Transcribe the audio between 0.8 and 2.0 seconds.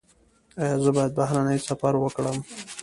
زه باید بهرنی سفر